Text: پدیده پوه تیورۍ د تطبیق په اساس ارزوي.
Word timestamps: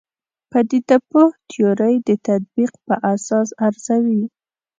پدیده 0.51 0.97
پوه 1.09 1.29
تیورۍ 1.49 1.95
د 2.07 2.09
تطبیق 2.27 2.71
په 2.85 2.95
اساس 3.13 3.47
ارزوي. 3.67 4.23